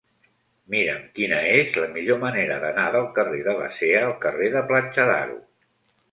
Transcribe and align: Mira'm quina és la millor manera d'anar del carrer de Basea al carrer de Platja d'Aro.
Mira'm 0.75 1.01
quina 1.17 1.41
és 1.57 1.75
la 1.83 1.89
millor 1.97 2.17
manera 2.23 2.57
d'anar 2.63 2.85
del 2.95 3.05
carrer 3.17 3.41
de 3.49 3.53
Basea 3.59 3.99
al 4.07 4.15
carrer 4.25 4.49
de 4.57 4.63
Platja 4.73 5.07
d'Aro. 5.11 5.37